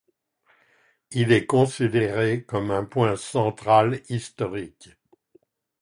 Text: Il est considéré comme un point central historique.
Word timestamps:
Il 1.11 1.31
est 1.31 1.45
considéré 1.45 2.43
comme 2.43 2.71
un 2.71 2.85
point 2.85 3.15
central 3.17 4.01
historique. 4.09 4.89